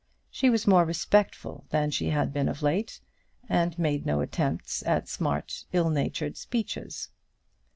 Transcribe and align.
She 0.31 0.49
was 0.49 0.65
more 0.65 0.83
respectful 0.83 1.65
than 1.69 1.91
she 1.91 2.07
had 2.09 2.33
been 2.33 2.49
of 2.49 2.63
late, 2.63 3.01
and 3.47 3.77
made 3.77 4.03
no 4.03 4.21
attempts 4.21 4.81
at 4.87 5.07
smart, 5.07 5.65
ill 5.73 5.91
natured 5.91 6.37
speeches. 6.37 7.09